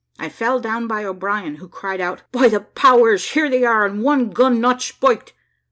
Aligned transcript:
I 0.17 0.29
fell 0.29 0.59
down 0.59 0.87
by 0.87 1.05
O'Brien, 1.05 1.57
who 1.57 1.67
cried 1.69 2.01
out, 2.01 2.23
"By 2.31 2.47
the 2.47 2.61
powers! 2.61 3.29
here 3.33 3.51
they 3.51 3.63
are, 3.65 3.85
and 3.85 4.01
one 4.01 4.31
gun 4.31 4.59
not 4.59 4.81
spiked." 4.81 5.33